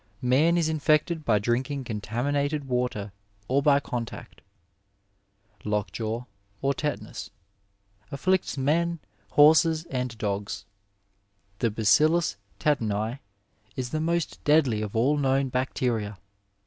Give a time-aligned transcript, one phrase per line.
[0.23, 3.11] Man is infected by drinking contaminated water
[3.47, 4.41] or by contact.
[5.63, 6.23] Lockjaw,
[6.59, 7.29] or Tetanus.—
[8.11, 8.97] ^Afflicts men,
[9.33, 10.65] horses, and dogs.
[11.59, 13.19] The Badllus tetani
[13.75, 16.17] is the most deadly of all known bacteria.